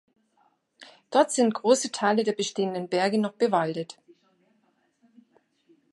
Dort 1.11 1.29
sind 1.31 1.53
große 1.53 1.91
Teile 1.91 2.23
der 2.23 2.31
bestehenden 2.33 2.87
Berge 2.89 3.19
noch 3.19 3.33
bewaldet. 3.33 3.99